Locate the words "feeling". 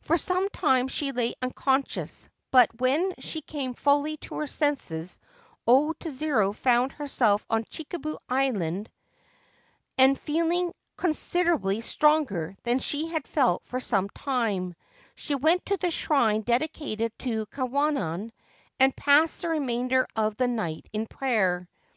10.18-10.74